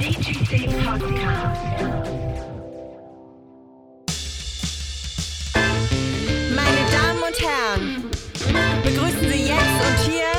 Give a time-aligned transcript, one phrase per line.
[0.00, 0.12] Meine
[6.90, 8.10] Damen und Herren,
[8.82, 10.32] begrüßen Sie jetzt und hier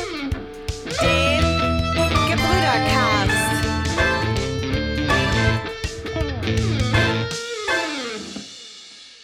[0.99, 1.43] den
[2.31, 3.41] Gebrüdercast.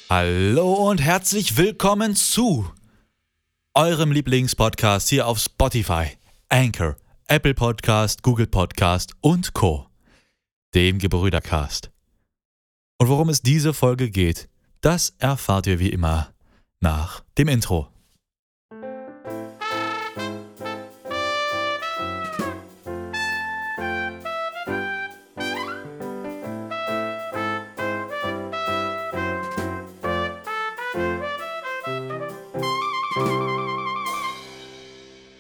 [0.08, 2.70] Hallo und herzlich willkommen zu
[3.74, 6.10] eurem Lieblingspodcast hier auf Spotify,
[6.50, 6.96] Anchor,
[7.28, 9.87] Apple Podcast, Google Podcast und Co.
[10.76, 11.92] Dem Gebrüdercast.
[13.00, 14.50] Und worum es diese Folge geht,
[14.82, 16.34] das erfahrt ihr wie immer
[16.82, 17.88] nach dem Intro.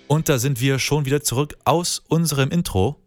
[0.07, 2.99] Und da sind wir schon wieder zurück aus unserem Intro.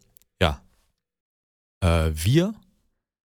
[1.81, 2.53] Äh, wir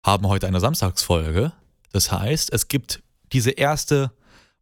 [0.05, 1.51] haben heute eine Samstagsfolge.
[1.91, 3.01] Das heißt, es gibt
[3.33, 4.11] diese erste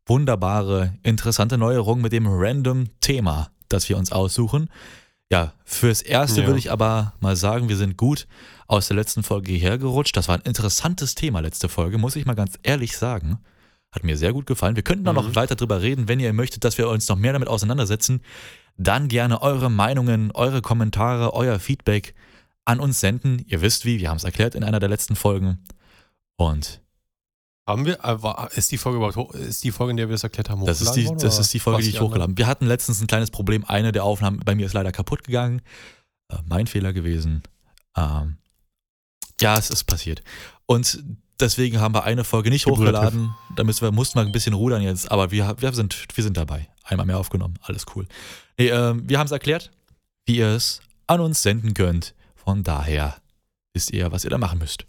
[0.06, 4.70] wunderbare, interessante Neuerung mit dem random Thema, das wir uns aussuchen.
[5.31, 6.48] Ja, fürs Erste Ja.
[6.48, 8.28] würde ich aber mal sagen, wir sind gut
[8.67, 10.16] aus der letzten Folge hierher gerutscht.
[10.16, 13.39] Das war ein interessantes Thema, letzte Folge, muss ich mal ganz ehrlich sagen.
[13.92, 14.76] Hat mir sehr gut gefallen.
[14.76, 17.34] Wir könnten da noch weiter drüber reden, wenn ihr möchtet, dass wir uns noch mehr
[17.34, 18.22] damit auseinandersetzen.
[18.78, 22.16] Dann gerne eure Meinungen, eure Kommentare, euer Feedback
[22.66, 23.44] an uns senden.
[23.47, 25.59] Ihr wisst wie, wir haben es erklärt in einer der letzten Folgen.
[26.36, 26.81] Und
[27.67, 30.23] Haben wir, äh, ist die Folge überhaupt hoch, ist die Folge, in der wir das
[30.23, 32.38] erklärt haben, das ist, die, hochgeladen worden, das ist die Folge, die ich hochgeladen habe.
[32.38, 33.64] Wir hatten letztens ein kleines Problem.
[33.66, 35.61] Eine der Aufnahmen bei mir ist leider kaputt gegangen.
[36.30, 37.44] Äh, mein Fehler gewesen.
[37.95, 38.38] Ähm,
[39.39, 40.23] ja, es ist passiert.
[40.66, 41.03] Und
[41.39, 43.33] deswegen haben wir eine Folge nicht hochgeladen.
[43.55, 45.11] Da müssen wir, mussten wir ein bisschen rudern jetzt.
[45.11, 46.67] Aber wir, wir, sind, wir sind dabei.
[46.83, 47.55] Einmal mehr aufgenommen.
[47.61, 48.08] Alles cool.
[48.58, 49.72] Nee, ähm, wir haben es erklärt,
[50.25, 52.14] wie ihr es an uns senden könnt.
[52.44, 53.22] Von daher
[53.73, 54.86] wisst ihr, was ihr da machen müsst.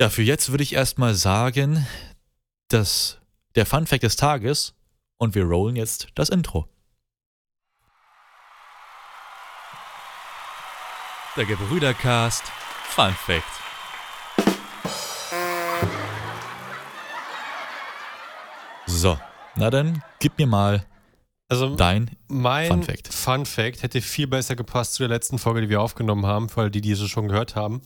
[0.00, 1.86] Ja, für jetzt würde ich erstmal sagen,
[2.68, 3.18] dass
[3.54, 4.74] der Fun Fact des Tages
[5.16, 6.68] und wir rollen jetzt das Intro.
[11.36, 12.44] Der Gebrüdercast
[12.88, 13.44] Fun Fact.
[18.86, 19.18] So,
[19.56, 20.86] na dann gib mir mal
[21.62, 23.12] Also dein mein Fun Fact.
[23.12, 26.70] Fun Fact hätte viel besser gepasst zu der letzten Folge, die wir aufgenommen haben, weil
[26.70, 27.82] die, die es schon gehört haben,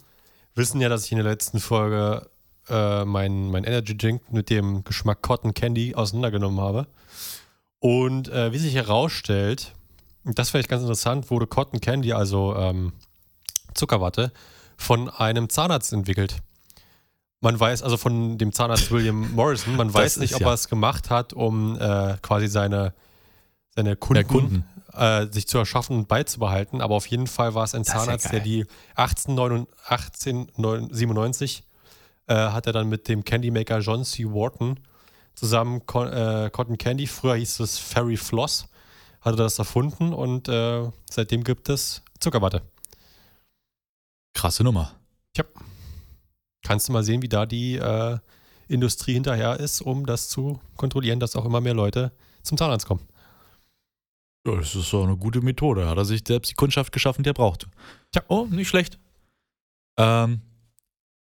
[0.55, 2.29] wissen ja, dass ich in der letzten Folge
[2.69, 6.87] äh, mein, mein Energy Drink mit dem Geschmack Cotton Candy auseinandergenommen habe.
[7.81, 9.73] Und äh, wie sich herausstellt,
[10.25, 12.93] das vielleicht ganz interessant, wurde Cotton Candy, also ähm,
[13.75, 14.33] Zuckerwatte,
[14.77, 16.37] von einem Zahnarzt entwickelt.
[17.41, 20.69] Man weiß, also von dem Zahnarzt William Morrison, man weiß nicht, ob ja- er es
[20.69, 22.95] gemacht hat, um äh, quasi seine,
[23.79, 24.65] seine Kunden, Kunden.
[24.93, 26.81] Äh, sich zu erschaffen und beizubehalten.
[26.81, 28.33] Aber auf jeden Fall war es ein Das ja Zahnarzt, geil.
[28.33, 28.67] der die
[28.97, 31.63] 1897 1897
[32.27, 34.25] äh, hat er dann mit dem Candymaker John C.
[34.25, 34.81] Wharton
[35.35, 38.67] zusammen Co äh, Cotton Candy, früher hieß es Fairy Floss,
[39.21, 42.63] hat er das erfunden und äh, seitdem gibt es Zuckerwatte.
[44.35, 44.93] krasse Nummer.
[46.65, 48.19] Kannst du mal sehen, wie da die äh,
[48.67, 52.11] Industrie hinterher ist, um das zu kontrollieren, dass auch immer mehr Leute
[52.43, 53.07] zum Zahnarzt kommen.
[54.49, 55.87] Ja, das ist so eine gute Methode.
[55.87, 57.67] Hat er sich selbst die Kundschaft geschaffen, die er braucht.
[58.13, 58.23] Tja.
[58.29, 58.99] Oh, nicht schlecht.
[59.99, 60.41] Ähm,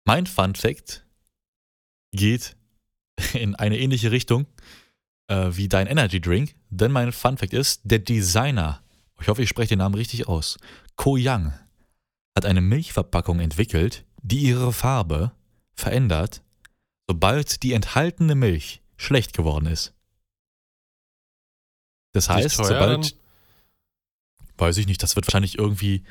[0.06, 1.04] mein Fun Fact
[2.12, 2.56] geht
[3.34, 4.46] in eine ähnliche Richtung
[5.26, 8.82] äh, wie dein Energy Drink, denn mein Fun Fact ist, der Designer,
[9.20, 10.58] ich hoffe, ich spreche den Namen richtig aus,
[10.96, 11.52] Ko Yang,
[12.34, 15.32] hat eine Milchverpackung entwickelt, die ihre Farbe
[15.74, 16.42] verändert,
[17.06, 19.92] sobald die enthaltene Milch schlecht geworden ist.
[22.18, 23.16] Das heißt, teuer sobald,
[24.56, 26.02] weiß ich nicht, das wird wahrscheinlich irgendwie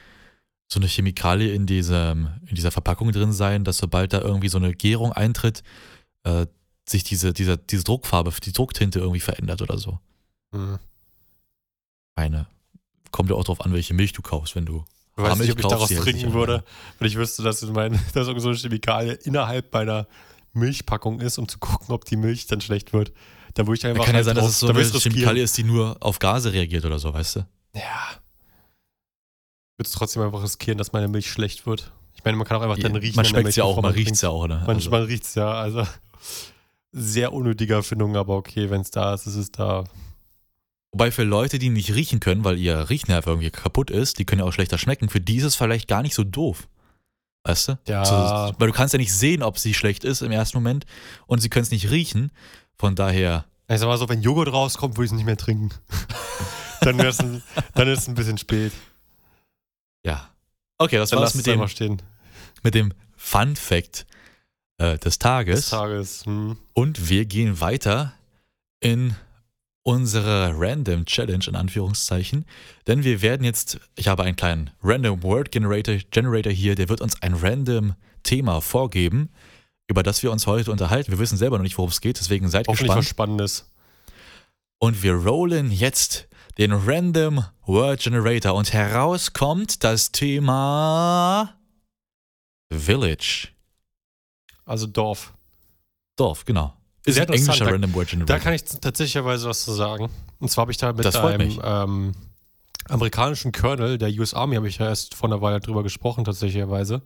[0.71, 4.57] so eine Chemikalie in, diesem, in dieser Verpackung drin sein, dass sobald da irgendwie so
[4.57, 5.63] eine Gärung eintritt,
[6.23, 6.45] äh,
[6.87, 9.99] sich diese, diese, diese Druckfarbe, die Drucktinte irgendwie verändert oder so.
[10.53, 10.79] Hm.
[12.15, 12.47] Eine.
[13.11, 14.85] Kommt ja auch drauf an, welche Milch du kaufst, wenn du.
[15.17, 16.63] Ich weiß Milch nicht, ob ich daraus trinken würde,
[16.99, 20.07] wenn ich wüsste, dass, in mein, dass irgend so eine Chemikalie innerhalb meiner
[20.53, 23.11] Milchpackung ist, um zu gucken, ob die Milch dann schlecht wird.
[23.57, 24.05] Da würde ich Da einfach.
[24.05, 24.83] kann ja halt sein, dass drauf- es so da eine.
[24.99, 27.39] Chemikalie ist, die nur auf Gase reagiert oder so, weißt du?
[27.73, 27.81] Ja.
[29.73, 31.91] Ich würde es trotzdem einfach riskieren, dass meine Milch schlecht wird.
[32.15, 33.15] Ich meine, man kann auch einfach dann riechen.
[33.15, 34.63] man schmeckt es ja auch, man riecht es ja auch, ne?
[34.65, 35.51] Man, Also, man riecht es ja.
[35.51, 35.85] Also
[36.91, 39.83] sehr unnötige Erfindung, aber okay, wenn es da ist, ist es da.
[40.91, 44.39] wobei für Leute, die nicht riechen können, weil ihr Riechnerv irgendwie kaputt ist, die können
[44.39, 46.67] ja auch schlechter schmecken, für die ist es vielleicht gar nicht so doof.
[47.43, 47.79] Weißt du?
[47.87, 48.03] Ja.
[48.05, 50.85] So, weil du kannst ja nicht sehen, ob sie schlecht ist im ersten Moment
[51.27, 52.31] und sie können es nicht riechen.
[52.77, 55.69] Von daher, Ich sag mal so, wenn Joghurt rauskommt, würde ich es nicht mehr trinken.
[56.81, 57.41] dann, wär's ein,
[57.73, 58.71] dann ist es ein bisschen spät.
[60.05, 60.29] ja.
[60.79, 61.99] Okay, das Dann war's mit dem stehen.
[62.61, 64.05] mit dem Fun Fact
[64.77, 65.61] äh, des Tages.
[65.61, 66.25] Des Tages.
[66.27, 66.55] Hm.
[66.73, 68.13] Und wir gehen weiter
[68.79, 69.15] in
[69.81, 72.45] unsere Random Challenge in Anführungszeichen.
[72.85, 77.01] Denn wir werden jetzt, ich habe einen kleinen Random Word Generator, Generator hier, der wird
[77.01, 79.29] uns ein random Thema vorgeben,
[79.87, 81.11] über das wir uns heute unterhalten.
[81.11, 83.09] Wir wissen selber noch nicht, worum es geht, deswegen seid Hoffentlich was gespannt.
[83.39, 83.71] Spannendes.
[84.79, 91.55] Und wir rollen jetzt den Random Word Generator und heraus kommt das Thema
[92.71, 93.49] Village.
[94.65, 95.33] Also Dorf.
[96.15, 96.73] Dorf, genau.
[97.05, 97.71] Ist ein englischer interessant.
[97.71, 98.35] Random Word Generator.
[98.35, 100.09] Da kann ich tatsächlicherweise was zu sagen.
[100.39, 102.15] Und zwar habe ich da mit einem ähm,
[102.89, 107.01] amerikanischen Colonel der US Army, habe ich ja erst vor einer Weile drüber gesprochen, tatsächlicherweise.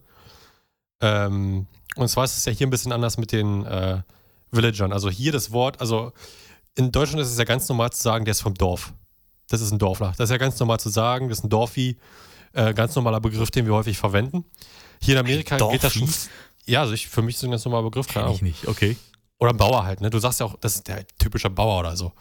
[1.01, 4.01] Ähm, und zwar ist es ja hier ein bisschen anders mit den äh,
[4.51, 4.93] Villagern.
[4.93, 6.11] Also hier das Wort, also
[6.75, 8.93] in Deutschland ist es ja ganz normal zu sagen, der ist vom Dorf.
[9.49, 10.13] Das ist ein Dorfler.
[10.17, 11.97] Das ist ja ganz normal zu sagen, das ist ein Dorfi.
[12.53, 14.43] Äh, ganz normaler Begriff, den wir häufig verwenden.
[15.01, 15.99] Hier in Amerika geht das Dorfi?
[15.99, 16.09] schon.
[16.65, 18.97] Ja, also ich, für mich ist es ein ganz normaler Begriff, Kenn ich nicht, okay.
[19.39, 20.09] Oder ein Bauer halt, ne?
[20.09, 22.11] Du sagst ja auch, das ist der typische Bauer oder so.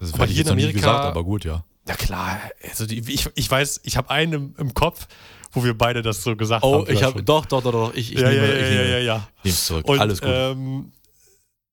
[0.00, 1.64] Das Aber hier in noch nie Amerika- gesagt, aber gut, ja.
[1.86, 5.06] Ja klar, also die, ich, ich weiß, ich habe einen im, im Kopf,
[5.54, 6.92] wo wir beide das so gesagt Oh, haben.
[6.92, 7.94] ich ja habe doch, doch, doch, doch.
[7.94, 9.28] Ich, ich ja, nehme, ja, ich ja, nehme, ja, ja.
[9.42, 9.88] nehm's zurück.
[9.88, 10.30] Und, Alles gut.
[10.30, 10.92] Ähm,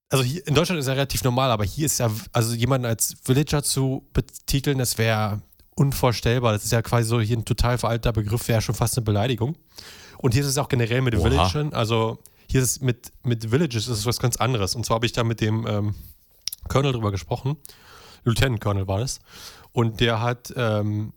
[0.10, 3.16] also hier in Deutschland ist ja relativ normal, aber hier ist ja, also jemanden als
[3.24, 5.42] Villager zu betiteln, das wäre
[5.76, 6.54] unvorstellbar.
[6.54, 9.56] Das ist ja quasi so hier ein total veralteter Begriff, wäre schon fast eine Beleidigung.
[10.18, 11.24] Und hier ist es auch generell mit Oha.
[11.24, 14.76] Villagern, also hier ist es mit, mit Villages ist es was ganz anderes.
[14.76, 15.96] Und zwar habe ich da mit dem ähm,
[16.68, 17.56] Colonel drüber gesprochen.
[18.26, 19.20] Lieutenant Colonel war das.
[19.72, 21.14] Und der hat, ähm,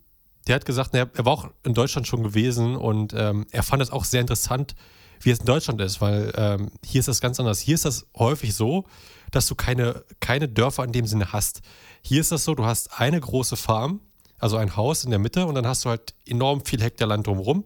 [0.46, 3.91] der hat gesagt, er, war auch in Deutschland schon gewesen und ähm, er fand es
[3.91, 4.75] auch sehr interessant,
[5.20, 7.61] wie es in Deutschland ist, weil ähm, hier ist das ganz anders.
[7.61, 8.85] Hier ist das häufig so,
[9.31, 11.62] dass du keine, keine Dörfer in dem Sinne hast.
[12.02, 14.00] Hier ist das so, du hast eine große Farm,
[14.38, 17.26] also ein Haus in der Mitte und dann hast du halt enorm viel Hektar Land
[17.26, 17.64] drumherum.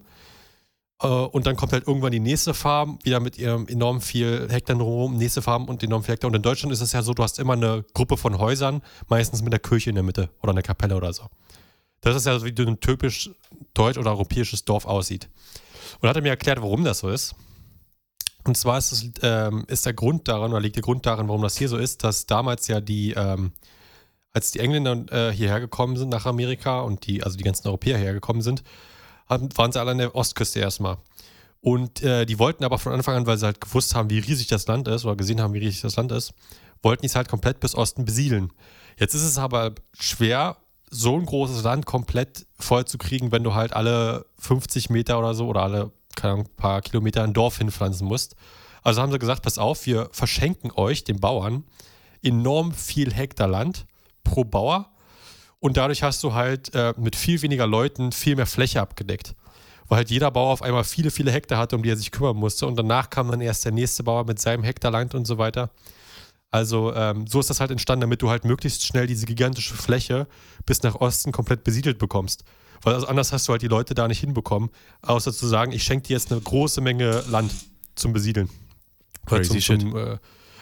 [1.03, 4.77] Äh, und dann kommt halt irgendwann die nächste Farm, wieder mit ihrem enorm viel Hektar
[4.77, 6.29] drumherum, nächste Farm und enorm viel Hektar.
[6.29, 9.43] Und in Deutschland ist es ja so, du hast immer eine Gruppe von Häusern, meistens
[9.43, 11.25] mit einer Kirche in der Mitte oder einer Kapelle oder so.
[12.01, 13.31] Das ist ja so, wie du ein typisch
[13.75, 15.29] deutsch- oder europäisches Dorf aussieht.
[16.01, 17.35] Und hat er mir erklärt, warum das so ist.
[18.45, 21.43] Und zwar ist, es, ähm, ist der Grund daran, oder liegt der Grund daran, warum
[21.43, 23.53] das hier so ist, dass damals ja die, ähm,
[24.33, 27.99] als die Engländer äh, hierher gekommen sind nach Amerika und die, also die ganzen Europäer
[27.99, 28.63] hergekommen sind,
[29.29, 30.99] haben, waren sie alle an der Ostküste erstmal.
[31.61, 34.47] Und äh, die wollten aber von Anfang an, weil sie halt gewusst haben, wie riesig
[34.47, 36.33] das Land ist oder gesehen haben, wie riesig das Land ist,
[36.83, 38.53] wollten die es halt komplett bis Osten besiedeln.
[38.97, 40.57] Jetzt ist es aber schwer,
[40.91, 45.35] so ein großes Land komplett voll zu kriegen, wenn du halt alle 50 Meter oder
[45.35, 45.93] so oder alle
[46.25, 48.35] Ahnung, paar Kilometer ein Dorf hinpflanzen musst.
[48.83, 51.65] Also haben sie gesagt, pass auf, wir verschenken euch, den Bauern,
[52.23, 53.87] enorm viel Hektar Land
[54.25, 54.91] pro Bauer
[55.61, 59.35] und dadurch hast du halt äh, mit viel weniger Leuten viel mehr Fläche abgedeckt.
[59.89, 62.37] Weil halt jeder Bauer auf einmal viele, viele Hektar hatte, um die er sich kümmern
[62.37, 62.67] musste.
[62.67, 65.71] Und danach kam dann erst der nächste Bauer mit seinem Hektar Land und so weiter.
[66.51, 70.27] Also ähm, so ist das halt entstanden, damit du halt möglichst schnell diese gigantische Fläche
[70.65, 72.45] bis nach Osten komplett besiedelt bekommst.
[72.83, 74.71] Weil also anders hast du halt die Leute da nicht hinbekommen,
[75.03, 77.53] außer zu sagen, ich schenke dir jetzt eine große Menge Land
[77.97, 78.49] zum Besiedeln.
[79.27, 80.19] Crazy zum, zum, äh,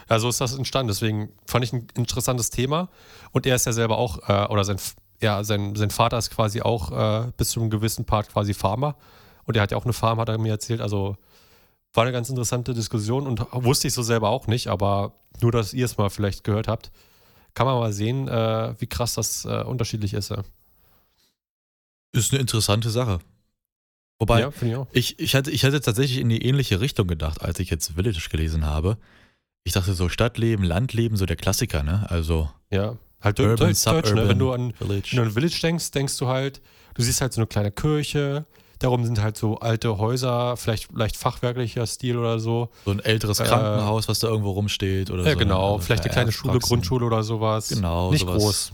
[0.09, 0.89] ja, so ist das entstanden.
[0.89, 2.89] Deswegen fand ich ein interessantes Thema.
[3.33, 4.79] Und er ist ja selber auch, äh, oder sein,
[5.21, 8.97] ja, sein, sein Vater ist quasi auch äh, bis zu einem gewissen Part quasi Farmer.
[9.45, 10.81] Und er hat ja auch eine Farm, hat er mir erzählt.
[10.81, 11.17] Also
[11.97, 15.73] war eine ganz interessante Diskussion und wusste ich so selber auch nicht, aber nur, dass
[15.73, 16.91] ihr es mal vielleicht gehört habt,
[17.55, 20.31] kann man mal sehen, äh, wie krass das äh, unterschiedlich ist.
[20.31, 20.43] Ja,
[22.13, 23.21] Ist eine interessante Sache.
[24.19, 24.87] Wobei, ja ich auch.
[24.93, 28.29] ich, ich, hatte, ich hatte tatsächlich in die ähnliche Richtung gedacht, als ich jetzt Village
[28.31, 28.97] gelesen habe.
[29.65, 32.07] Ich dachte so Stadtleben, Landleben, so der Klassiker, ne?
[32.09, 34.09] Also Ja, halt Urban, Deutsch, Deutsch, ne?
[34.11, 35.09] Suburban, Wenn du an Village.
[35.11, 36.63] Wenn du an Village denkst, denkst du halt,
[36.95, 38.47] du siehst halt so eine kleine Kirche,
[38.79, 42.71] darum sind halt so alte Häuser, vielleicht leicht fachwerklicher Stil oder so.
[42.85, 45.39] So ein älteres Äh, Krankenhaus, was da irgendwo rumsteht oder Ja, so.
[45.39, 45.73] genau, ne?
[45.75, 46.59] Also vielleicht eine kleine Schule.
[46.59, 47.69] Grundschule oder sowas.
[47.69, 48.37] Genau, Nicht sowas.
[48.43, 48.73] groß.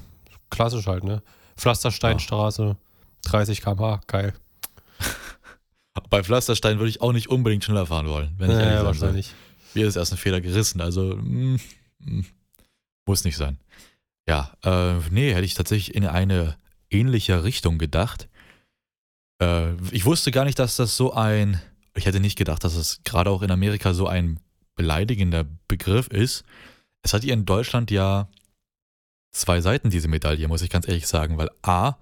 [0.51, 1.23] Klassisch halt, ne?
[1.57, 2.77] Pflastersteinstraße,
[3.25, 4.33] 30 km/h, geil.
[6.11, 8.85] Bei Pflasterstein würde ich auch nicht unbedingt schneller fahren wollen, wenn ich Ja, ehrlich ja,
[8.85, 9.35] wahrscheinlich.
[9.75, 11.59] Mir ist erst ein Fehler gerissen, also mm,
[12.01, 12.25] mm,
[13.07, 13.59] muss nicht sein.
[14.29, 16.57] Ja, äh, nee, hätte ich tatsächlich in eine
[16.91, 18.29] ähnliche Richtung gedacht.
[19.43, 21.61] Äh, ich wusste gar nicht, dass das so ein,
[21.95, 24.41] ich hätte nicht gedacht, dass es gerade auch in Amerika so ein
[24.77, 26.45] beleidigender Begriff ist.
[27.03, 28.29] Es hat hier in Deutschland ja
[29.33, 31.95] zwei Seiten, diese Medaille, muss ich ganz ehrlich sagen, weil A,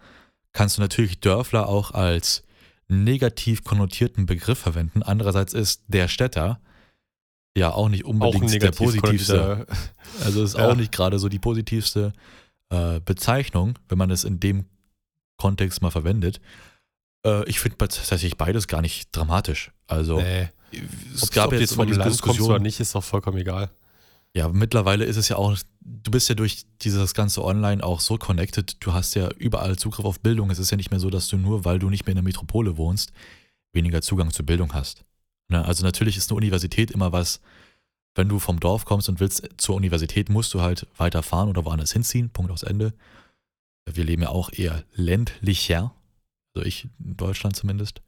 [0.53, 2.43] kannst du natürlich Dörfler auch als
[2.89, 5.03] negativ konnotierten Begriff verwenden.
[5.03, 6.61] Andererseits ist der Städter
[7.57, 9.67] ja auch nicht Auch unbedingt der negativ positivste.
[10.25, 10.69] Also ist Ja.
[10.69, 12.13] auch nicht gerade so die positivste
[12.71, 14.67] äh, Bezeichnung, wenn man es in dem
[15.37, 16.41] Kontext mal verwendet.
[17.25, 19.73] Äh, ich finde tatsächlich beides gar nicht dramatisch.
[19.87, 20.49] Also Nee.
[21.15, 22.63] es Ob, gab ob jetzt jetzt vom diese Land kommst oder Diskussion.
[22.63, 23.71] nicht, ist doch vollkommen egal.
[24.35, 28.17] Ja, mittlerweile ist es ja auch, du bist ja durch dieses ganze Online auch so
[28.17, 30.51] connected, du hast ja überall Zugriff auf Bildung.
[30.51, 32.23] Es ist ja nicht mehr so, dass du nur, weil du nicht mehr in der
[32.25, 33.13] Metropole wohnst,
[33.73, 35.05] weniger Zugang zur Bildung hast.
[35.49, 35.65] Ne?
[35.65, 37.41] Also natürlich ist eine Universität immer was,
[38.15, 41.93] wenn du vom Dorf kommst und willst zur Universität, musst du halt weiterfahren oder woanders
[41.93, 42.93] hinziehen, Punkt aus Ende.
[43.93, 45.93] Wir leben ja auch eher ländlicher,
[46.55, 48.03] also ich in Deutschland zumindest.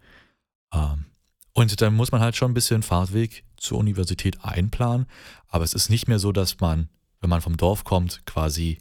[0.72, 1.06] Ähm,
[1.52, 5.06] und dann muss man halt schon ein bisschen Fahrtweg zur Universität einplanen.
[5.48, 6.88] Aber es ist nicht mehr so, dass man,
[7.20, 8.78] wenn man vom Dorf kommt, quasi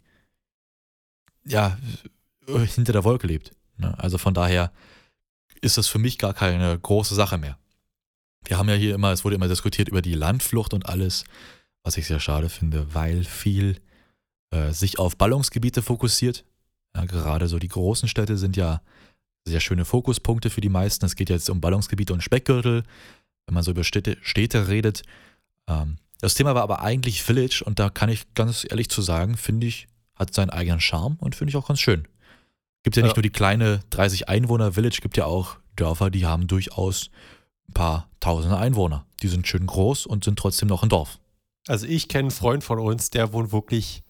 [1.44, 1.76] ja
[2.46, 3.52] hinter der Wolke lebt.
[3.76, 3.96] Ne?
[3.98, 4.72] Also von daher
[5.60, 7.58] ist das für mich gar keine große Sache mehr.
[8.44, 11.24] Wir haben ja hier immer, es wurde immer diskutiert über die Landflucht und alles,
[11.84, 13.80] was ich sehr schade finde, weil viel
[14.50, 16.44] äh, sich auf Ballungsgebiete fokussiert.
[16.96, 18.82] Ja, gerade so die großen Städte sind ja
[19.46, 21.04] sehr schöne Fokuspunkte für die meisten.
[21.04, 22.84] Es geht jetzt um Ballungsgebiete und Speckgürtel,
[23.46, 25.02] wenn man so über Städte, Städte redet.
[25.68, 29.36] Ähm, das Thema war aber eigentlich Village und da kann ich ganz ehrlich zu sagen,
[29.36, 32.06] finde ich, hat seinen eigenen Charme und finde ich auch ganz schön.
[32.84, 33.16] Gibt ja nicht Ja.
[33.16, 37.10] nur die kleine 30 Einwohner Village, gibt ja auch Dörfer, die haben durchaus
[37.68, 39.06] ein paar tausende Einwohner.
[39.22, 41.18] Die sind schön groß und sind trotzdem noch ein Dorf.
[41.68, 44.02] Also ich kenne einen Freund von uns, der wohnt wirklich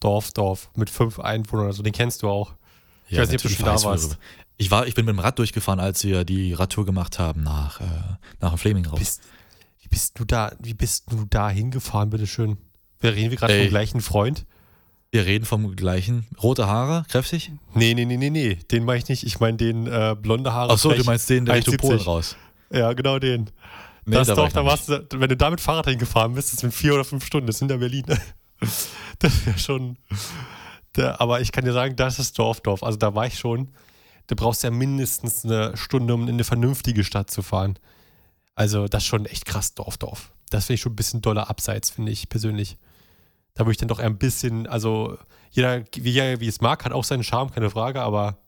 [0.00, 1.66] Dorf, Dorf mit fünf Einwohnern.
[1.66, 2.54] Also den kennst du auch.
[3.08, 4.18] Ich weiß nicht, ob du schon da warst.
[4.58, 7.80] Ich, war, ich bin mit dem Rad durchgefahren, als wir die Radtour gemacht haben nach,
[7.80, 7.84] äh,
[8.40, 8.98] nach dem Flaming raus.
[8.98, 9.22] Bist,
[9.80, 12.56] wie bist du da, wie bist du da hingefahren, bitteschön?
[13.00, 14.46] Wir reden wir gerade vom gleichen Freund?
[15.10, 16.26] Wir reden vom gleichen.
[16.42, 17.52] Rote Haare, kräftig?
[17.74, 18.56] Nee, nee, nee, nee, nee.
[18.70, 19.24] Den meine ich nicht.
[19.24, 20.72] Ich meine den äh, blonde Haare.
[20.72, 21.78] Ach so, du meinst den, der Richtung 1,70.
[21.78, 22.36] Polen raus.
[22.72, 23.50] Ja, genau den.
[24.04, 26.60] Nee, das da doch, da warst du, wenn du da mit Fahrrad hingefahren bist, das
[26.60, 28.04] sind vier oder fünf Stunden, das sind ja Berlin.
[29.18, 29.96] Das wäre schon.
[30.96, 32.82] Der, aber ich kann dir sagen, das ist Dorf, Dorf.
[32.82, 33.68] Also da war ich schon.
[34.26, 37.78] Du brauchst ja mindestens eine Stunde, um in eine vernünftige Stadt zu fahren.
[38.54, 40.32] Also das ist schon echt krass Dorf, Dorf.
[40.50, 42.78] Das finde ich schon ein bisschen doller abseits, finde ich persönlich.
[43.54, 45.16] Da würde ich dann doch eher ein bisschen, also
[45.50, 48.38] jeder, wie, jeder, wie es mag, hat auch seinen Charme, keine Frage, aber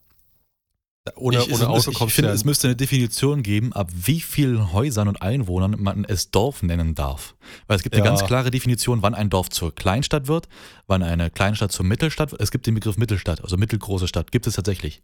[1.17, 4.73] ohne, ich, es ohne Auto ich finde, es müsste eine Definition geben, ab wie vielen
[4.73, 7.35] Häusern und Einwohnern man es Dorf nennen darf.
[7.67, 8.11] Weil es gibt eine Ja.
[8.11, 10.49] ganz klare Definition, wann ein Dorf zur Kleinstadt wird,
[10.87, 12.41] wann eine Kleinstadt zur Mittelstadt wird.
[12.41, 15.03] Es gibt den Begriff Mittelstadt, also mittelgroße Stadt, gibt es tatsächlich.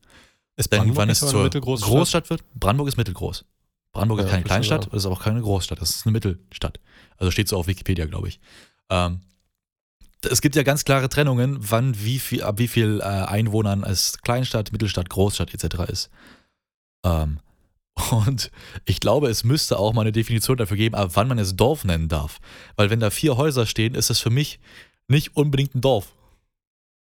[0.57, 1.95] Ist Denn Brandenburg wann es eine zur mittelgroße Stadt?
[1.95, 3.45] Großstadt wird, Brandenburg ist mittelgroß.
[3.93, 6.81] Brandenburg Ja, ist keine Kleinstadt, ist aber auch keine Großstadt, das ist eine Mittelstadt.
[7.17, 8.41] Also steht so auf Wikipedia, glaube ich.
[8.91, 9.21] Ähm,
[10.25, 14.19] es gibt ja ganz klare Trennungen, wann wie viel, ab wie viel äh, Einwohnern es
[14.23, 15.91] Kleinstadt, Mittelstadt, Großstadt etc.
[15.91, 16.11] ist.
[17.05, 17.39] Ähm,
[18.11, 18.51] und
[18.85, 21.85] ich glaube, es müsste auch mal eine Definition dafür geben, ab wann man es Dorf
[21.85, 22.39] nennen darf.
[22.77, 24.61] Weil wenn da vier Häuser stehen, ist es für mich
[25.09, 26.15] nicht unbedingt ein Dorf.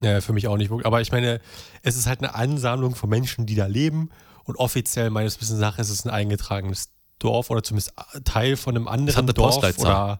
[0.01, 0.71] Ja, für mich auch nicht.
[0.71, 1.41] Aber ich meine,
[1.81, 4.11] es ist halt eine Ansammlung von Menschen, die da leben.
[4.43, 7.93] Und offiziell meines Wissens nach ist es ein eingetragenes Dorf oder zumindest
[8.23, 9.55] Teil von einem anderen hat eine Dorf.
[9.55, 9.91] Postleitzahl.
[9.91, 10.19] Oder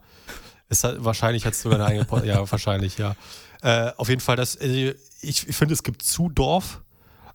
[0.70, 2.26] es hat, wahrscheinlich hat es sogar eine eigene Post.
[2.26, 3.16] ja, wahrscheinlich, ja.
[3.62, 6.82] Äh, auf jeden Fall, das, äh, ich, ich finde, es gibt zu Dorf,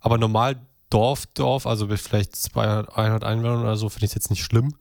[0.01, 0.57] aber normal
[0.91, 4.45] Dorf, Dorf, also mit vielleicht 200, 100 Einwohnern oder so, finde ich es jetzt nicht
[4.45, 4.75] schlimm.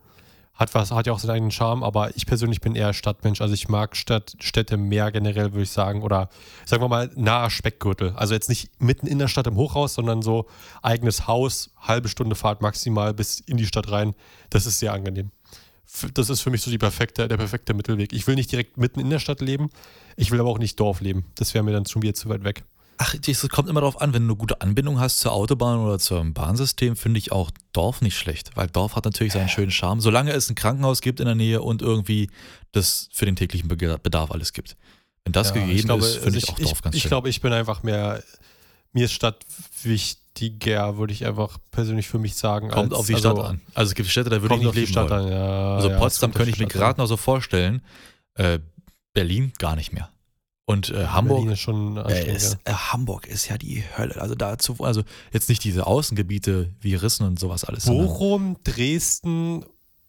[0.54, 3.42] Hat, was, hat ja auch seinen eigenen Charme, aber ich persönlich bin eher Stadtmensch.
[3.42, 6.04] Also ich mag Stadt, Städte mehr generell, würde ich sagen.
[6.04, 6.30] Oder
[6.66, 8.14] sagen wir mal nahe Speckgürtel.
[8.16, 10.48] Also jetzt nicht mitten in der Stadt im Hochhaus, sondern so
[10.84, 14.14] eigenes Haus, halbe Stunde Fahrt maximal bis in die Stadt rein.
[14.50, 15.32] Das ist sehr angenehm.
[16.14, 18.14] Das ist für mich so die perfekte, der perfekte Mittelweg.
[18.14, 19.70] Ich will nicht direkt mitten in der Stadt leben,
[20.16, 21.26] ich will aber auch nicht Dorf leben.
[21.36, 22.64] Das wäre mir dann schon wieder zu weit weg.
[22.98, 25.98] Ach, es kommt immer darauf an, wenn du eine gute Anbindung hast zur Autobahn oder
[25.98, 30.02] zum Bahnsystem, finde ich auch Dorf nicht schlecht, weil Dorf hat natürlich seinen schönen Charme,
[30.02, 32.30] solange es ein Krankenhaus gibt in der Nähe und irgendwie
[32.74, 34.78] das für den täglichen Be- Bedarf alles gibt.
[35.24, 37.08] Wenn das Ja, gegeben ich glaube, ist, finde ich also auch Dorf ganz ich, schön.
[37.08, 38.24] Ich glaube, ich bin einfach mehr,
[38.94, 39.46] mir ist Stadt
[40.36, 42.70] wichtiger, würde ich einfach persönlich für mich sagen.
[42.70, 43.62] kommt als- auf die also, Stadt an.
[43.74, 45.26] Also es gibt Städte, da würde ich nicht die leben Stadt wollen.
[45.26, 45.76] an, ja.
[45.76, 47.82] Also ja, Potsdam könnte die ich mir gerade noch so vorstellen,
[48.36, 48.60] äh,
[49.14, 50.10] Berlin gar nicht mehr.
[50.66, 54.22] Und äh, Hamburg, Berlin ist schon Äh, ist, äh, Hamburg ist ja die Hölle.
[54.22, 57.86] Also dazu, also jetzt nicht diese Außengebiete wie Rissen und sowas alles.
[57.86, 59.66] Bochum, Dresden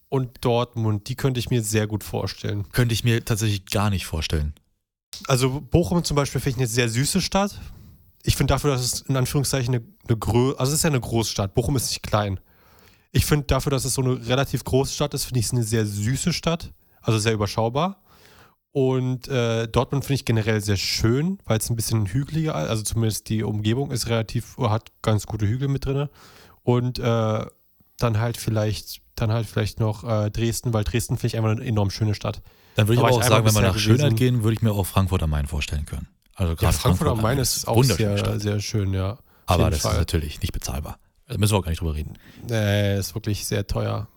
[0.07, 2.69] und Dortmund, die könnte ich mir sehr gut vorstellen.
[2.71, 4.53] Könnte ich mir tatsächlich gar nicht vorstellen.
[5.27, 7.59] Also Bochum zum Beispiel finde ich eine sehr süße Stadt.
[8.23, 10.99] Ich finde dafür, dass es in Anführungszeichen eine, eine Grö also es ist ja eine
[10.99, 11.53] Großstadt.
[11.53, 12.39] Bochum ist nicht klein.
[13.11, 15.63] Ich finde dafür, dass es so eine relativ große Stadt ist, finde ich es eine
[15.63, 16.73] sehr süße Stadt.
[17.01, 18.01] Also sehr überschaubar.
[18.71, 23.29] Und äh, Dortmund finde ich generell sehr schön, weil es ein bisschen hügeliger, also zumindest
[23.29, 26.09] die Umgebung ist relativ, hat ganz gute Hügel mit drin.
[26.63, 27.45] Und äh,
[27.99, 31.63] dann halt vielleicht, dann halt vielleicht noch äh, Dresden, weil Dresden finde ich einfach eine
[31.63, 32.41] enorm schöne Stadt.
[32.75, 34.15] Dann würde ich aber auch sagen, wenn wir nach bisher Schönheit gewesen.
[34.15, 36.07] gehen, würde ich mir auch Frankfurt am Main vorstellen können.
[36.35, 38.41] Also Ja, Frankfurt am Main ist auch sehr, Stadt.
[38.41, 39.17] sehr schön, ja.
[39.45, 39.93] aber das Fall.
[39.93, 40.97] ist natürlich nicht bezahlbar.
[41.27, 42.17] Da müssen wir auch gar nicht drüber reden.
[42.47, 44.07] Nee, ist wirklich sehr teuer.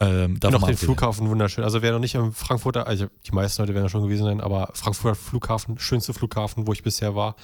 [0.00, 0.76] Ähm, noch den.
[0.76, 1.64] Flughafen wunderschön.
[1.64, 4.40] Also wer noch nicht am Frankfurter, also die meisten Leute werden da schon gewesen sein,
[4.40, 7.34] aber Frankfurter Flughafen, schönste Flughafen, wo ich bisher war.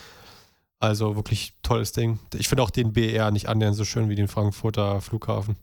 [0.78, 2.20] Also wirklich tolles Ding.
[2.34, 5.56] Ich finde auch den BER nicht annähernd so schön wie den Frankfurter Flughafen.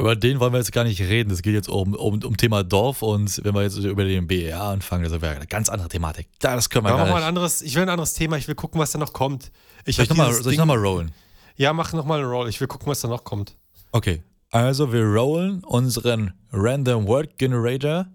[0.00, 1.30] Über den wollen wir jetzt gar nicht reden.
[1.30, 4.62] Es geht jetzt um, um, um Thema Dorf und wenn wir jetzt über den BER
[4.62, 6.26] anfangen, das wäre eine ganz andere Thematik.
[6.38, 7.24] Das können wir Aber gar mach mal nicht.
[7.24, 9.52] ein anderes, ich will ein anderes Thema, ich will gucken, was da noch kommt.
[9.84, 11.12] Ich Soll ich nochmal dieses soll ich noch mal rollen?
[11.56, 12.48] Ja, mach nochmal eine Roll.
[12.48, 13.56] Ich will gucken, was da noch kommt.
[13.92, 14.22] Okay.
[14.50, 18.06] Also wir rollen unseren Random Word Generator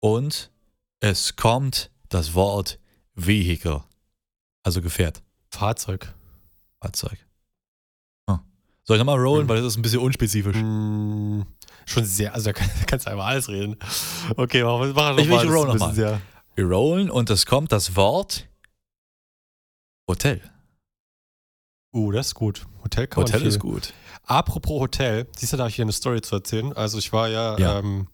[0.00, 0.50] und
[1.00, 2.78] es kommt das Wort
[3.16, 3.82] Vehicle.
[4.62, 6.14] Also Gefährt, Fahrzeug.
[6.80, 7.18] Fahrzeug.
[8.84, 9.48] Soll ich nochmal rollen, Hm.
[9.48, 10.56] weil das ist ein bisschen unspezifisch.
[10.56, 11.46] Hm,
[11.86, 13.76] schon sehr, also da kann- da kannst du einfach alles reden.
[14.36, 16.20] Okay, mach, mach Ich will- ich das roll ist ein noch bisschen sehr-
[16.54, 18.48] Wir rollen und es kommt das Wort
[20.08, 20.40] Hotel.
[21.94, 22.66] Uh, das ist gut.
[22.82, 23.92] Hotel kann Hotel ist gut.
[24.24, 26.72] Apropos Hotel, siehst du, da habe ich hier eine Story zu erzählen.
[26.72, 27.78] Also ich war ja, Ja.
[27.78, 28.08] Ähm,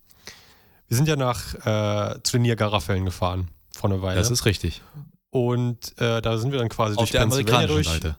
[0.89, 4.19] wir sind ja nach äh, zu den Niagara-Fällen gefahren vor einer Weile.
[4.19, 4.83] Das ist richtig.
[5.31, 7.87] und äh, da sind wir dann quasi Auf durch der Pennsylvania durch.
[7.87, 8.17] Seite.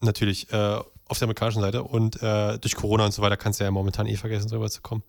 [0.00, 1.82] Natürlich, äh, auf der amerikanischen Seite.
[1.82, 4.80] Und äh, durch Corona und so weiter kannst du ja momentan eh vergessen, drüber zu
[4.82, 5.02] kommen.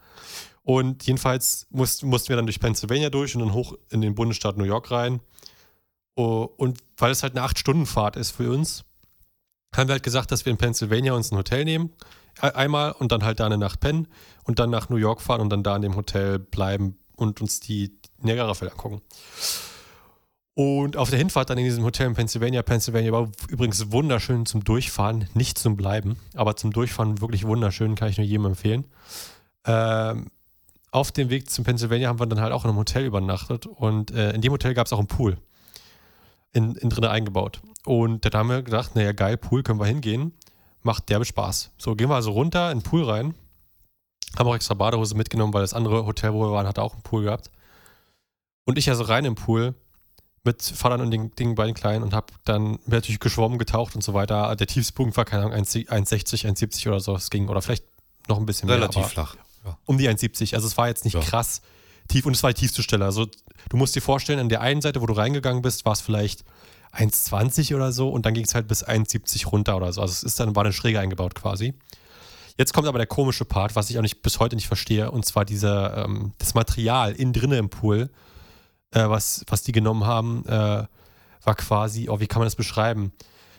[0.64, 4.58] Und jedenfalls mussten, mussten wir dann durch Pennsylvania durch und dann hoch in den Bundesstaat
[4.58, 5.20] New York rein.
[6.16, 8.84] Oh, und weil es halt eine 8-Stunden-Fahrt ist für uns,
[9.76, 11.92] haben wir halt gesagt, dass wir in Pennsylvania uns ein Hotel nehmen.
[12.42, 14.08] e- Einmal und dann halt da eine Nacht pennen
[14.44, 17.60] und dann nach New York fahren und dann da in dem Hotel bleiben und uns
[17.60, 19.02] die Niagara-Fälle angucken.
[20.56, 24.64] Und auf der Hinfahrt dann in diesem Hotel in Pennsylvania, Pennsylvania war übrigens wunderschön zum
[24.64, 28.86] Durchfahren, nicht zum Bleiben, aber zum Durchfahren wirklich wunderschön, kann ich nur jedem empfehlen.
[29.66, 30.28] Ähm,
[30.92, 34.12] auf dem Weg zum Pennsylvania haben wir dann halt auch in einem Hotel übernachtet und
[34.12, 35.38] äh, in dem Hotel gab es auch einen Pool
[36.52, 37.62] in, in drinne eingebaut.
[37.84, 40.34] Und da haben wir gedacht, naja, geil, Pool, können wir hingehen,
[40.84, 41.72] macht derbe Spaß.
[41.80, 43.34] So, gehen wir also runter in den Pool rein,
[44.38, 47.02] haben auch extra Badehose mitgenommen, weil das andere Hotel, wo wir waren, hatte auch einen
[47.02, 47.50] Pool gehabt.
[48.66, 49.74] Und ich also rein im Pool
[50.44, 54.04] mit Vatern und den Dingen bei den Kleinen und habe dann natürlich geschwommen, getaucht und
[54.04, 54.56] so weiter.
[54.56, 57.16] Der tiefste Punkt war, keine Ahnung, 1,60, 1,70 oder so.
[57.16, 57.86] Es ging, oder vielleicht
[58.28, 58.78] noch ein bisschen mehr.
[58.78, 59.36] Relativ flach.
[59.86, 60.56] um die 1,70.
[60.56, 61.22] Also es war jetzt nicht Ja.
[61.22, 61.62] krass
[62.10, 63.06] tief und es war die tiefste Stelle.
[63.06, 63.28] Also
[63.70, 66.44] du musst dir vorstellen, an der einen Seite, wo du reingegangen bist, war es vielleicht
[66.92, 70.02] 1,20 oder so und dann ging es halt bis 1,70 runter oder so.
[70.02, 71.74] Also es ist dann, war eine Schräge eingebaut quasi.
[72.58, 75.26] Jetzt kommt aber der komische Part, was ich auch nicht bis heute nicht verstehe, und
[75.26, 78.10] zwar dieser, ähm, das Material innen drinne im Pool,
[78.94, 80.86] äh, was, was die genommen haben, äh,
[81.46, 83.12] war quasi, oh, wie kann man das beschreiben?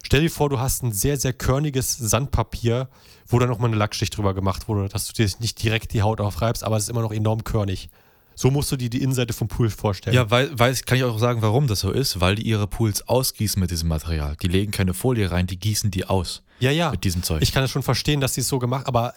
[0.03, 2.89] Stell dir vor, du hast ein sehr, sehr körniges Sandpapier,
[3.27, 6.21] wo dann nochmal eine Lackschicht drüber gemacht wurde, dass du dir nicht direkt die Haut
[6.21, 7.89] aufreibst, aber es ist immer noch enorm körnig.
[8.35, 10.15] So musst du dir die Innenseite vom Pool vorstellen.
[10.15, 13.09] Ja, weil, weiß, kann ich auch sagen, warum das so ist, weil die ihre Pools
[13.09, 14.37] ausgießen mit diesem Material.
[14.43, 16.91] Die legen keine Folie rein, die gießen die aus ja, ja.
[16.91, 17.43] mit diesem Zeug.
[17.43, 19.15] Ich kann es schon verstehen, dass sie es so gemacht aber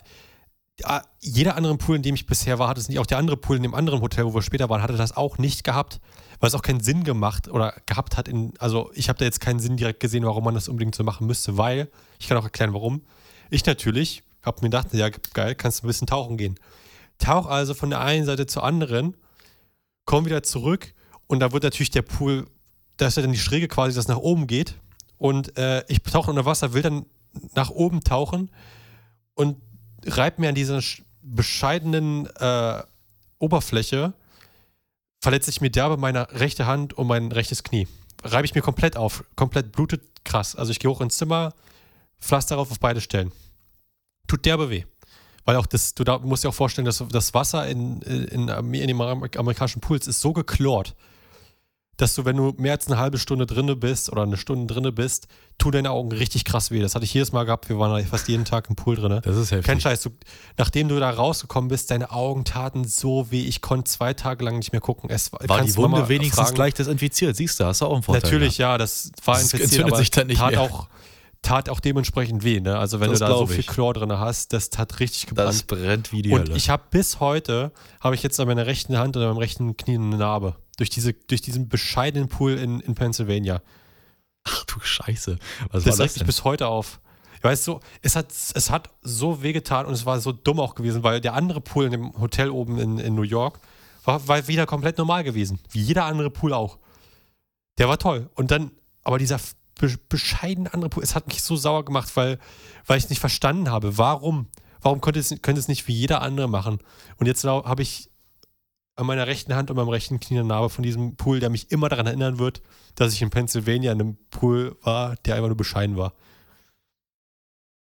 [1.20, 3.00] jeder andere Pool, in dem ich bisher war, hatte es nicht.
[3.00, 5.38] Auch der andere Pool in dem anderen Hotel, wo wir später waren, hatte das auch
[5.40, 6.00] nicht gehabt,
[6.40, 8.28] weil es auch keinen Sinn gemacht oder gehabt hat.
[8.28, 11.04] In, also ich habe da jetzt keinen Sinn direkt gesehen, warum man das unbedingt so
[11.04, 13.02] machen müsste, weil, ich kann auch erklären, warum.
[13.50, 16.60] Ich natürlich habe mir gedacht, ja geil, kannst du ein bisschen tauchen gehen.
[17.18, 19.18] Tauch also von der einen Seite zur anderen,
[20.06, 20.94] komm wieder zurück
[21.26, 22.48] und da wird natürlich der Pool,
[22.98, 24.76] da ist ja dann die Schräge quasi, dass nach oben geht
[25.18, 27.06] und äh, ich tauche unter Wasser, will dann
[27.56, 28.52] nach oben tauchen
[29.34, 29.58] und
[30.08, 32.84] reibt mir an dieser sch- bescheidenen äh,
[33.40, 34.14] Oberfläche,
[35.22, 37.88] verletze ich mir derbe meine rechte Hand und mein rechtes Knie.
[38.24, 40.56] Reibe ich mir komplett auf, komplett blutet krass.
[40.56, 41.54] Also ich gehe hoch ins Zimmer,
[42.20, 43.32] Pflaster drauf auf beide Stellen.
[44.28, 44.86] Tut derbe weh.
[45.46, 48.74] Weil auch das, du da, musst dir auch vorstellen, dass das Wasser in, in, in,
[48.74, 50.96] in den amerikanischen Pools ist so geklort,
[51.98, 54.92] dass du, wenn du mehr als eine halbe Stunde drinne bist oder eine Stunde drinne
[54.92, 56.80] bist, tun deine Augen richtig krass weh.
[56.80, 57.70] Das hatte ich jedes Mal gehabt.
[57.70, 59.22] Wir waren fast jeden Tag im Pool drinne.
[59.22, 59.82] das ist Kein heftig.
[59.82, 60.12] Scheiß, du,
[60.58, 63.42] nachdem du da rausgekommen bist, deine Augen taten so weh.
[63.44, 65.10] Ich konnte zwei Tage lang nicht mehr gucken.
[65.10, 66.56] Es War die Wunde wenigstens fragen.
[66.56, 67.36] gleich desinfiziert?
[67.36, 68.22] Siehst du, hast du auch einen Vorteil.
[68.22, 70.62] Natürlich, ja, das war Das infiziert, entzündet aber sich dann nicht tat mehr.
[70.62, 70.88] auch
[71.44, 72.60] tat auch dementsprechend weh.
[72.60, 72.78] Ne?
[72.78, 73.68] Also wenn Das du da so viel ich.
[73.68, 75.50] Chlor drin hast, das tat richtig gebrannt.
[75.50, 76.58] Das brennt wie die Und Hölle.
[76.58, 79.96] ich habe bis heute, habe ich jetzt an meiner rechten Hand oder meinem rechten Knie
[79.96, 80.56] eine Narbe.
[80.78, 83.62] Durch, diese, durch diesen bescheidenen Pool in, in Pennsylvania.
[84.44, 85.38] Ach du Scheiße.
[85.72, 87.00] Was Das regt mich bis heute auf.
[87.42, 91.04] Weißt du, es hat, es hat so wehgetan und es war so dumm auch gewesen,
[91.04, 93.60] weil der andere Pool in dem Hotel oben in, in New York
[94.06, 95.60] war, war wieder komplett normal gewesen.
[95.70, 96.80] Wie jeder andere Pool auch.
[97.78, 98.30] Der war toll.
[98.36, 98.72] Und dann,
[99.04, 99.40] aber dieser
[99.80, 102.40] be bescheidene andere Pool, es hat mich so sauer gemacht, weil,
[102.86, 103.98] weil ich es nicht verstanden habe.
[103.98, 104.48] Warum?
[104.82, 106.80] Warum könnte es, könnte es nicht wie jeder andere machen?
[107.18, 108.10] Und jetzt habe ich
[108.98, 111.72] an meiner rechten Hand und meinem rechten Knie eine Narbe von diesem Pool, der mich
[111.72, 112.62] immer daran erinnern wird,
[112.96, 116.14] dass ich in Pennsylvania in einem Pool war, der einfach nur bescheiden war.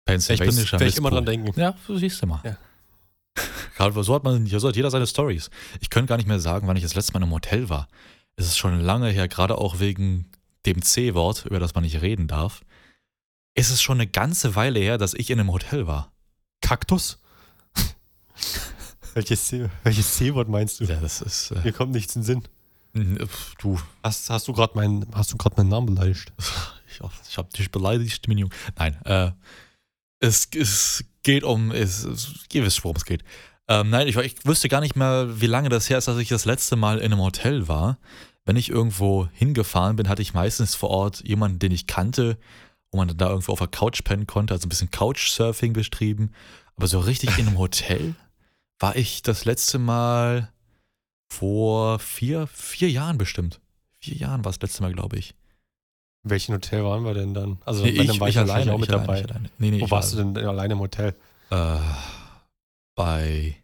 [0.06, 1.58] Werde ich, bis- Pennsylvanischer werd ich immer dran denken.
[1.60, 2.40] Ja, so siehst du mal.
[2.44, 2.56] Ja.
[3.76, 5.50] Gerade so hat man, so hat jeder seine Stories.
[5.80, 7.88] Ich könnte gar nicht mehr sagen, wann ich das letzte Mal im Hotel war.
[8.36, 10.30] Es ist schon lange her, gerade auch wegen
[10.66, 12.62] dem C-Wort, über das man nicht reden darf.
[13.54, 16.12] Es ist schon eine ganze Weile her, dass ich in einem Hotel war.
[16.62, 17.18] Kaktus?
[19.82, 20.84] welches C-Wort meinst du?
[20.84, 21.50] Ja, das ist.
[21.52, 22.42] Äh, Mir kommt nichts in den
[22.94, 23.26] Sinn.
[23.26, 26.32] pf, du, Hast, hast du gerade meinen, hast du gerade meinen Namen beleidigt?
[26.88, 28.50] ich, ich habe dich beleidigt, Junge.
[28.76, 29.30] Nein, äh,
[30.20, 33.24] es, es geht um, es, es, ihr wisst, worum es geht.
[33.68, 36.28] Ähm, nein, ich, ich wüsste gar nicht mehr, wie lange das her ist, dass ich
[36.28, 37.98] das letzte Mal in einem Hotel war.
[38.44, 42.36] Wenn ich irgendwo hingefahren bin, hatte ich meistens vor Ort jemanden, den ich kannte,
[42.90, 46.30] wo man da irgendwo auf der Couch pennen konnte, also ein bisschen Couchsurfing betrieben.
[46.76, 48.14] Aber so richtig in einem Hotel
[48.84, 50.52] war ich das letzte Mal
[51.32, 53.60] vor vier, vier Jahren bestimmt.
[54.00, 55.34] Vier Jahren war es das letzte Mal, glaube ich.
[56.24, 57.58] In welchem Hotel waren wir denn dann?
[57.64, 59.20] Also, Nee, dann war ich, wahrscheinlich auch mit alleine, dabei.
[59.20, 59.50] ich alleine.
[59.58, 61.14] Nee, nee, Wo ich warst war, du denn alleine im Hotel?
[61.50, 61.78] Äh,
[62.94, 63.56] bei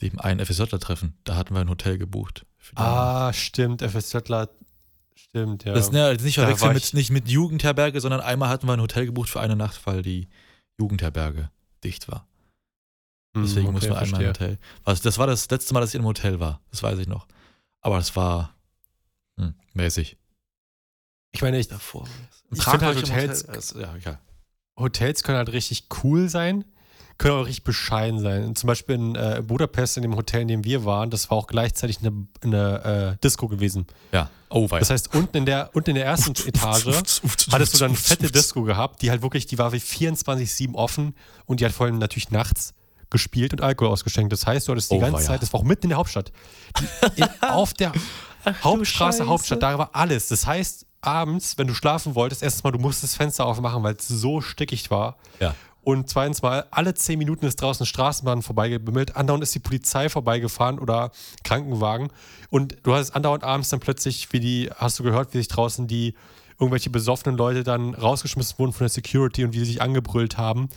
[0.00, 1.14] dem einen FSJ-Treffen.
[1.24, 2.46] Da hatten wir ein Hotel gebucht.
[2.74, 4.50] Ah, stimmt, FSJler.
[5.16, 5.74] Stimmt, ja.
[5.74, 8.80] Das ist ne, nicht verwechseln mit, ich- nicht mit Jugendherberge, sondern einmal hatten wir ein
[8.80, 10.28] Hotel gebucht für eine Nacht, weil die
[10.78, 11.50] Jugendherberge
[11.82, 12.27] dicht war.
[13.34, 14.28] Hm, Deswegen okay, mussten wir einmal im.
[14.28, 14.58] Hotel.
[14.84, 16.60] Was, das war das letzte Mal, dass ich im Hotel war.
[16.70, 17.26] Das weiß ich noch.
[17.80, 18.54] Aber es war
[19.38, 20.16] hm, mäßig.
[21.32, 22.06] Ich meine, ich, Davor.
[22.50, 24.18] Ich finde halt Hotels- Hotel- es- Ja, egal.
[24.78, 26.64] Hotels können halt richtig cool sein,
[27.18, 28.54] können auch richtig bescheiden sein.
[28.56, 31.48] Zum Beispiel in äh, Budapest, in dem Hotel, in dem wir waren, das war auch
[31.48, 33.86] gleichzeitig eine, eine äh, Disco gewesen.
[34.12, 34.30] Ja.
[34.50, 34.78] Oh, wei.
[34.78, 36.86] Das heißt, unten in der, unten in der ersten Etage
[37.50, 41.14] hattest du dann eine fette Disco gehabt, die halt wirklich, die war wie 24-7 offen
[41.44, 42.72] und die hat vor allem natürlich nachts
[43.10, 44.32] gespielt und Alkohol ausgeschenkt.
[44.32, 45.26] Das heißt, du hattest die Oh, ganze weia.
[45.26, 46.32] Zeit, das war auch mitten in der Hauptstadt.
[47.16, 47.92] Die, in, auf der
[48.62, 49.26] Hauptstraße, Scheiße.
[49.28, 50.28] Hauptstadt, da war alles.
[50.28, 53.94] Das heißt, abends, wenn du schlafen wolltest, erstens mal, du musstest das Fenster aufmachen, weil
[53.94, 55.16] es so stickig war.
[55.40, 55.54] Ja.
[55.82, 59.16] Und zweitens mal, alle zehn Minuten ist draußen eine Straßenbahn vorbeigebimmelt.
[59.16, 61.12] Andauernd ist die Polizei vorbeigefahren oder
[61.44, 62.10] Krankenwagen.
[62.50, 65.86] Und du hast andauernd abends dann plötzlich, wie die, hast du gehört, wie sich draußen
[65.86, 66.14] die
[66.60, 70.68] irgendwelche besoffenen Leute dann rausgeschmissen wurden von der Security und wie sie sich angebrüllt haben.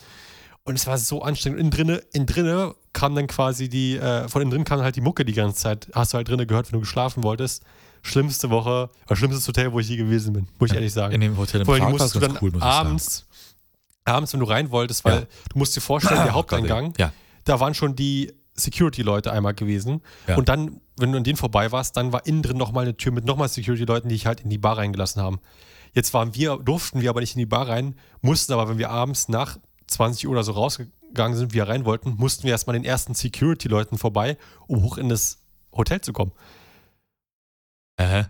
[0.64, 1.58] Und es war so anstrengend.
[1.58, 4.94] Und innen drinne, innen drinne kam dann quasi die, äh, von innen drin kam halt
[4.96, 5.88] die Mucke die ganze Zeit.
[5.92, 7.62] Hast du halt drinnen gehört, wenn du geschlafen wolltest.
[8.02, 11.14] Schlimmste Woche, oder schlimmstes Hotel, wo ich je gewesen bin, muss ich ehrlich sagen.
[11.14, 13.26] In dem Hotel in Vor allem musstest du dann cool, muss abends,
[14.04, 15.26] abends, wenn du rein wolltest, weil Ja.
[15.52, 16.32] du musst dir vorstellen, der ey.
[16.32, 17.12] Haupteingang, Ja.
[17.44, 20.02] da waren schon die Security-Leute einmal gewesen.
[20.26, 20.36] Ja.
[20.36, 23.12] Und dann, wenn du an denen vorbei warst, dann war innen drin nochmal eine Tür
[23.12, 25.38] mit nochmal Security-Leuten, die ich halt in die Bar reingelassen haben.
[25.94, 28.90] Jetzt waren wir, durften wir aber nicht in die Bar rein, mussten aber, wenn wir
[28.90, 29.58] abends nach
[29.92, 33.98] 20 Uhr oder so rausgegangen sind, wir rein wollten, mussten wir erstmal den ersten Security-Leuten
[33.98, 35.38] vorbei, um hoch in das
[35.72, 36.32] Hotel zu kommen.
[37.96, 38.24] Äh,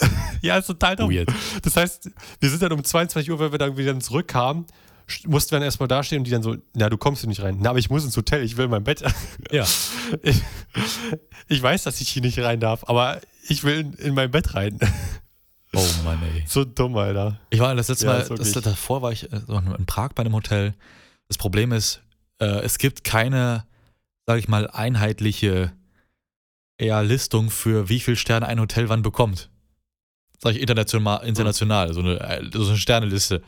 [0.42, 1.10] Ja, ist total dumm.
[1.10, 1.28] weird.
[1.62, 4.66] Das heißt, wir sind dann um 22 Uhr, wenn wir dann wieder zurückkamen,
[5.08, 7.42] st- mussten wir dann erstmal dastehen und die dann so, na, du kommst hier nicht
[7.42, 7.58] rein.
[7.60, 9.02] Na, aber ich muss ins Hotel, ich will mein Bett.
[9.50, 9.64] Ja.
[10.22, 10.42] Ich,
[11.48, 14.54] ich weiß, dass ich hier nicht rein darf, aber ich will in, in mein Bett
[14.54, 14.78] rein.
[15.74, 16.44] Oh Mann, ey.
[16.46, 17.40] So dumm, Alter.
[17.50, 19.36] Ich war das letzte Ja, Mal, das, davor war ich äh,
[19.78, 20.74] in Prag bei einem Hotel.
[21.28, 22.02] Das Problem ist,
[22.40, 23.64] äh, es gibt keine,
[24.26, 25.72] sag ich mal, einheitliche
[26.80, 29.48] ja, Listung für wie viel Sterne ein Hotel wann bekommt.
[30.38, 33.42] Sag ich international, international so, eine, äh, so eine Sterneliste.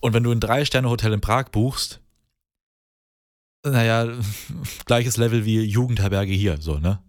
[0.00, 2.00] Und wenn du ein Drei-Sterne-Hotel in Prag buchst,
[3.64, 4.06] naja,
[4.86, 7.02] gleiches Level wie Jugendherberge hier, so, ne?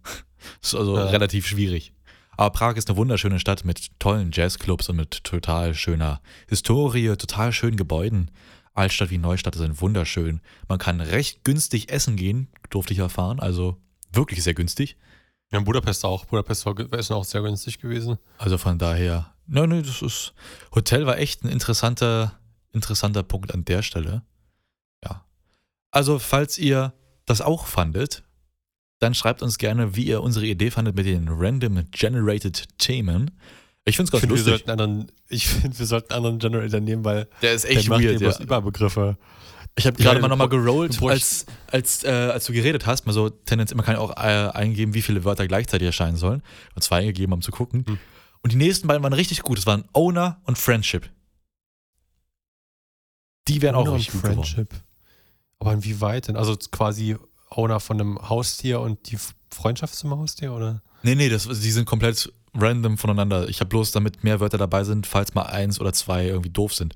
[0.62, 1.06] Das ist also Ja.
[1.06, 1.94] relativ schwierig.
[2.38, 7.52] Aber Prag ist eine wunderschöne Stadt mit tollen Jazzclubs und mit total schöner Historie, total
[7.52, 8.32] schönen Gebäuden.
[8.74, 10.42] Altstadt wie Neustadt sind wunderschön.
[10.68, 13.40] Man kann recht günstig essen gehen, durfte ich erfahren.
[13.40, 13.78] Also
[14.12, 14.98] wirklich sehr günstig.
[15.52, 16.26] Ja, in Budapest auch.
[16.26, 18.18] Budapest war ist auch sehr günstig gewesen.
[18.40, 20.34] Also von daher, nein, nein, das ist.
[20.74, 22.40] Hotel war echt ein interessanter,
[22.72, 24.24] interessanter Punkt an der Stelle.
[25.04, 25.24] Ja.
[25.92, 26.94] Also, falls ihr
[27.26, 28.24] das auch fandet,
[29.04, 33.32] dann schreibt uns gerne, wie ihr unsere Idee fandet mit den Random Generated Themen.
[33.86, 34.66] Ich finde es Ich ganz finde, wir lustig.
[34.66, 38.02] sollten anderen, ich finde, wir sollten einen anderen Generator nehmen, weil Der ist der macht
[38.02, 39.18] dir bloß Überbegriffe.
[39.76, 43.06] Ich habe Ja, gerade mal nochmal gerollt, als, als, äh, als du geredet hast.
[43.08, 46.44] Mal so Tendenz, man kann ja auch äh, eingeben, wie viele Wörter gleichzeitig erscheinen sollen.
[46.76, 47.84] Und zwei eingegeben, um zu gucken.
[47.88, 48.00] Hm.
[48.42, 49.58] Und die nächsten beiden waren richtig gut.
[49.58, 51.10] Es waren Owner und Friendship.
[53.48, 54.44] Die wären auch Owner und richtig gut geworden.
[54.46, 54.70] Friendship.
[55.60, 56.36] Aber inwieweit denn?
[56.36, 57.18] Also quasi
[57.58, 59.18] Owner von einem Haustier und die
[59.52, 60.82] Freundschaft zum Haustier, oder?
[61.04, 63.50] Nee, nee, das, die sind komplett random voneinander.
[63.50, 66.74] Ich habe bloß, damit mehr Wörter dabei sind, falls mal eins oder zwei irgendwie doof
[66.74, 66.96] sind.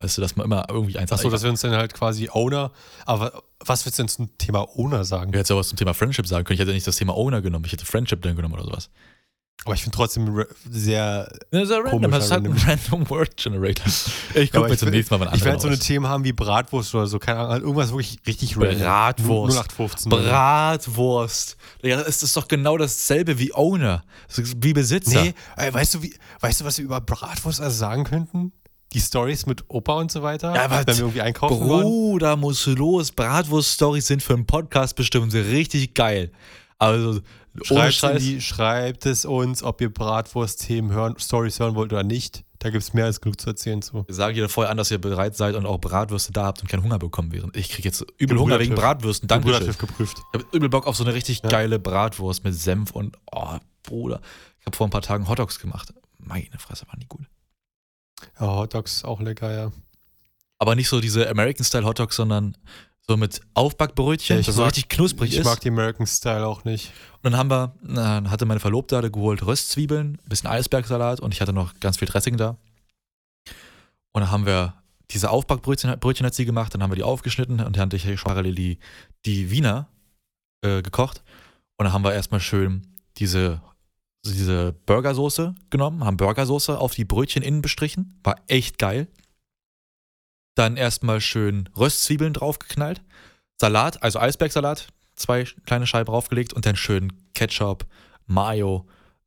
[0.00, 2.72] Weißt du, dass man immer irgendwie eins Achso, dass wir uns dann halt quasi Owner.
[3.06, 5.30] Aber was willst du denn zum Thema Owner sagen?
[5.32, 6.54] Ich hätte ja was zum Thema Friendship sagen können.
[6.54, 7.64] Ich hätte nicht das Thema Owner genommen.
[7.66, 8.90] Ich hätte Friendship dann genommen oder sowas.
[9.64, 11.30] Aber ich finde trotzdem sehr.
[11.50, 13.86] Das ist ja random, das ist halt ein random Word Generator.
[14.34, 15.78] Ich gucke mir zum nächsten Mal mal Ich werde so eine.
[15.78, 18.80] Themen haben wie Bratwurst oder so, keine Ahnung, halt irgendwas wirklich richtig random.
[18.80, 19.56] Bratwurst.
[19.58, 20.10] 0815.
[20.10, 21.56] Bratwurst.
[21.82, 24.02] Ja, das ist doch genau dasselbe wie Owner.
[24.56, 25.22] Wie Besitzer.
[25.22, 28.52] Nee, ey, weißt du, wie, weißt du, was wir über Bratwurst also sagen könnten?
[28.94, 30.54] Die Stories mit Opa und so weiter?
[30.54, 30.70] Ja?
[30.70, 31.60] Wenn wir irgendwie einkaufen?
[31.60, 33.12] Bruder, muss los.
[33.12, 36.32] Bratwurst-Stories sind für einen Podcast bestimmt richtig geil.
[36.78, 37.20] Also,
[37.62, 38.42] Schreibt, Scheiß.
[38.42, 42.44] schreibt es uns, ob ihr Bratwurst-Themen hören, Stories hören wollt oder nicht.
[42.58, 44.06] Da gibt es mehr als genug zu erzählen zu.
[44.06, 46.68] Wir sagen dir vorher an, dass ihr bereit seid und auch Bratwürste da habt und
[46.68, 47.56] keinen Hunger bekommen während.
[47.56, 49.26] Ich krieg jetzt übel Hunger wegen Bratwürsten.
[49.28, 50.18] Danke geprüft.
[50.18, 54.20] Ich habe übel Bock auf so eine richtig geile Bratwurst mit Senf und, oh, Bruder.
[54.60, 55.92] Ich habe vor ein paar Tagen Hotdogs gemacht.
[56.18, 57.26] Meine Fresse, waren die gut.
[58.38, 59.72] Ja, Hotdogs auch lecker, ja.
[60.60, 62.56] Aber nicht so diese American-Style Hotdogs, sondern
[63.08, 65.44] so mit Aufbackbrötchen, Ja, ich das so richtig knusprig Ich ist.
[65.44, 66.92] mag die American Style auch nicht.
[67.22, 67.74] Und dann haben wir,
[68.24, 71.98] äh, hatte meine Verlobte hatte geholt Röstzwiebeln, ein bisschen Eisbergsalat und ich hatte noch ganz
[71.98, 72.56] viel Dressing da.
[74.12, 74.74] Und dann haben wir
[75.10, 78.04] diese Aufbackbrötchen Brötchen hat sie gemacht, dann haben wir die aufgeschnitten und dann hatte ich
[78.18, 78.78] schon parallel die,
[79.26, 79.88] die Wiener
[80.62, 81.22] äh, gekocht.
[81.76, 82.86] Und dann haben wir erstmal schön
[83.18, 83.60] diese,
[84.24, 88.18] diese Burgersoße genommen, haben Burgersoße auf die Brötchen innen bestrichen.
[88.22, 89.08] War echt geil.
[90.54, 93.02] Dann erstmal schön Röstzwiebeln draufgeknallt.
[93.60, 97.86] Salat, also Eisbergsalat, zwei kleine Scheiben draufgelegt und dann schön Ketchup,
[98.26, 98.86] Mayo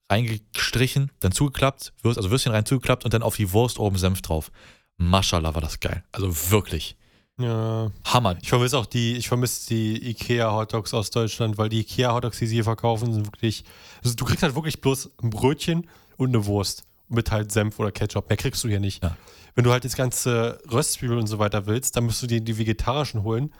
[0.09, 4.21] reingestrichen, dann zugeklappt, Würst, also Würstchen rein zugeklappt und dann auf die Wurst oben Senf
[4.21, 4.51] drauf.
[4.97, 6.03] Maschallah war das geil.
[6.11, 6.95] Also wirklich.
[7.37, 7.91] Ja.
[8.05, 8.37] Hammer.
[8.41, 12.39] Ich vermisse auch die, ich vermisse die Ikea Hotdogs aus Deutschland, weil die Ikea Hotdogs,
[12.39, 13.65] die sie hier verkaufen, sind wirklich.
[14.03, 17.91] Also du kriegst halt wirklich bloß ein Brötchen und eine Wurst mit halt Senf oder
[17.91, 18.29] Ketchup.
[18.29, 19.03] Mehr kriegst du hier nicht.
[19.03, 19.15] Ja.
[19.53, 22.57] Wenn du halt das ganze Röstzwiebeln und so weiter willst, dann musst du dir die
[22.57, 23.53] vegetarischen holen.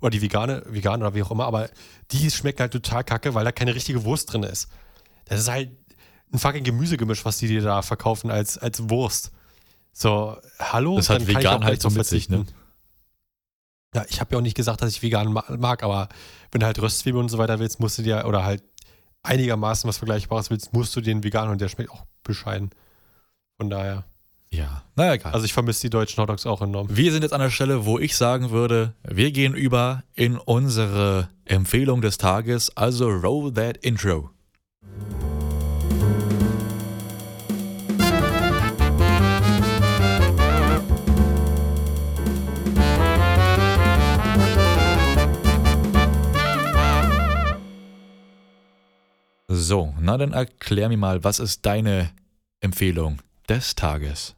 [0.00, 1.70] Oder die vegane, vegan oder wie auch immer, aber
[2.10, 4.68] die schmecken halt total kacke, weil da keine richtige Wurst drin ist.
[5.26, 5.70] Das ist halt
[6.32, 9.30] ein fucking Gemüsegemisch, was die dir da verkaufen als, als Wurst.
[9.92, 10.96] So, hallo?
[10.96, 12.38] Das hat vegan halt so mit sich, ne?
[12.38, 12.62] verzichten.
[13.94, 16.08] Ja, ich habe ja auch nicht gesagt, dass ich vegan ma- mag, aber
[16.50, 18.64] wenn du halt Röstzwiebeln und so weiter willst, musst du dir, oder halt
[19.22, 22.70] einigermaßen was Vergleichbares willst, musst du den vegan und der schmeckt auch bescheiden.
[23.62, 24.02] Von daher.
[24.50, 25.32] Ja, naja, egal.
[25.32, 26.88] Also ich vermisse die deutschen Hotdogs auch enorm.
[26.90, 31.28] wir sind jetzt an der Stelle, wo ich sagen würde, wir gehen über in unsere
[31.44, 34.30] Empfehlung des Tages, also roll that intro.
[49.46, 52.10] So, na dann erklär mir mal, was ist deine
[52.58, 53.20] Empfehlung
[53.52, 54.34] des Tages?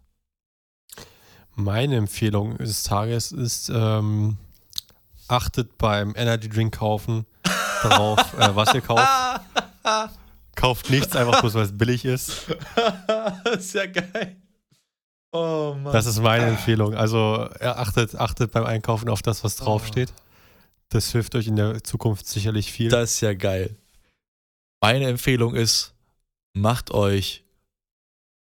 [1.55, 4.39] Meine Empfehlung des Tages ist, ähm,
[5.29, 7.27] achtet beim Energy Drink kaufen
[7.83, 9.09] darauf, äh, was ihr kauft.
[10.57, 12.47] Kauft nichts einfach bloß, weil es billig ist.
[13.45, 14.37] das ist ja geil.
[15.33, 15.93] Oh Mann.
[15.93, 16.95] Das ist meine Empfehlung.
[16.95, 20.13] Also achtet, achtet beim Einkaufen auf das, was draufsteht.
[20.89, 22.89] Das hilft euch in der Zukunft sicherlich viel.
[22.89, 23.77] Das ist ja geil.
[24.81, 25.95] Meine Empfehlung ist,
[26.53, 27.44] macht euch,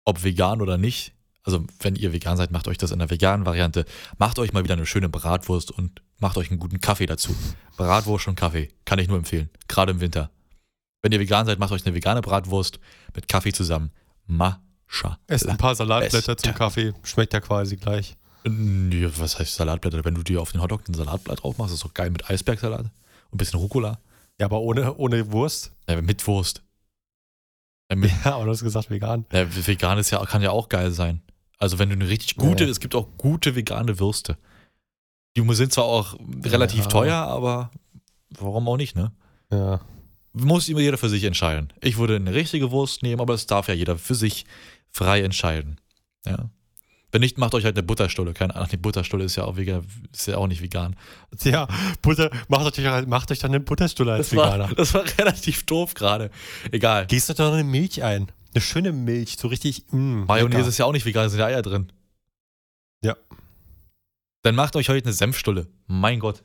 [0.08, 1.12] ob vegan oder nicht,
[1.44, 3.84] also wenn ihr vegan seid, macht euch das in der veganen Variante,
[4.18, 7.36] macht euch mal wieder eine schöne Bratwurst und macht euch einen guten Kaffee dazu.
[7.76, 10.32] Bratwurst und Kaffee, kann ich nur empfehlen, gerade im Winter.
[11.02, 12.80] Wenn ihr vegan seid, macht euch eine vegane Bratwurst
[13.14, 13.92] mit Kaffee zusammen.
[14.26, 15.20] Mascha.
[15.28, 16.38] Esst ein paar Salatblätter Beste.
[16.38, 16.94] zum Kaffee.
[17.04, 18.16] Schmeckt ja quasi gleich.
[18.46, 20.06] Nee, was heißt Salatblätter?
[20.06, 22.80] Wenn du dir auf den Hotdog ein Salatblatt drauf machst, ist doch geil mit Eisbergsalat
[22.80, 22.92] und
[23.34, 24.00] ein bisschen Rucola.
[24.40, 25.74] Ja, aber ohne, ohne Wurst.
[25.90, 26.64] Ja, mit Wurst.
[27.90, 29.26] Ja, mit, Ja, aber du hast gesagt vegan.
[29.32, 31.22] Ja, vegan ist ja, kann ja auch geil sein.
[31.58, 32.70] Also wenn du eine richtig gute, Ja.
[32.70, 34.38] es gibt auch gute vegane Würste.
[35.36, 36.90] Die sind zwar auch relativ Ja.
[36.90, 37.72] teuer, aber
[38.38, 39.12] warum auch nicht, ne?
[39.52, 39.82] Ja.
[40.34, 41.74] Muss immer jeder für sich entscheiden.
[41.82, 44.46] Ich würde eine richtige Wurst nehmen, aber es darf ja jeder für sich
[44.92, 45.80] frei entscheiden.
[46.26, 46.50] Ja.
[47.12, 48.34] Wenn nicht, macht euch halt eine Butterstulle.
[48.34, 50.96] Keine Ahnung, die Butterstulle ist ja auch vegan, ist ja auch nicht vegan.
[51.44, 51.68] Ja,
[52.02, 54.76] Butter, macht euch, macht euch dann eine Butterstulle als Das war, Veganer.
[54.76, 56.32] das war relativ doof gerade.
[56.72, 57.06] Egal.
[57.08, 58.30] Gießt euch doch eine Milch ein.
[58.54, 59.86] Eine schöne Milch, so richtig.
[59.92, 60.70] Mm, Mayonnaise lecker.
[60.70, 61.92] ist ja auch nicht vegan, da sind ja Eier drin.
[63.02, 63.16] Ja.
[64.42, 65.68] Dann macht euch heute eine Senfstulle.
[65.88, 66.44] Mein Gott.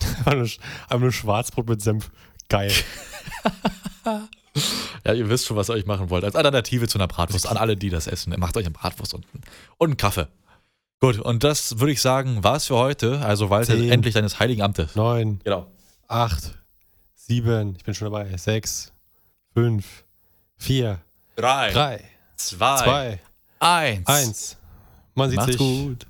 [0.26, 2.10] Einfach nur Schwarzbrot mit Senf.
[2.48, 2.72] Geil.
[5.06, 6.24] Ja, ihr wisst schon, was ihr euch machen wollt.
[6.24, 7.46] Als Alternative zu einer Bratwurst.
[7.46, 8.34] An alle, die das essen.
[8.38, 9.24] Macht euch eine Bratwurst und,
[9.78, 10.26] und einen Kaffee.
[11.00, 13.20] Gut, und das würde ich sagen, war es für heute.
[13.20, 13.92] Also Walter, Zehn.
[13.92, 14.96] endlich deines heiligen Amtes.
[14.96, 15.66] Neun, Genau.
[16.08, 16.58] acht,
[17.14, 18.36] sieben, ich bin schon dabei.
[18.36, 18.92] Sechs,
[19.54, 20.04] fünf,
[20.56, 21.00] vier,
[21.36, 22.04] Drei, drei,
[22.36, 23.20] zwei, zwei,
[23.60, 24.06] eins.
[24.08, 24.56] eins.
[25.14, 25.58] Man sieht Macht's sich.
[25.58, 26.06] gut.